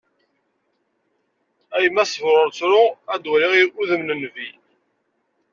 A 1.75 1.77
yemma 1.83 2.03
sber 2.11 2.35
ur 2.43 2.49
ttru, 2.51 2.83
ad 3.13 3.23
waliɣ 3.29 3.61
udem 3.81 4.01
n 4.05 4.09
Nnbi. 4.17 4.49